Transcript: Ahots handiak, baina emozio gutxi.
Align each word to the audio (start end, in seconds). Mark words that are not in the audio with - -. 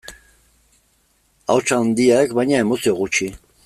Ahots 1.55 1.77
handiak, 1.79 2.37
baina 2.41 2.61
emozio 2.67 2.99
gutxi. 3.03 3.35